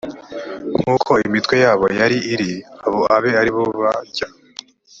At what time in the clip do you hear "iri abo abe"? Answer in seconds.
2.33-3.29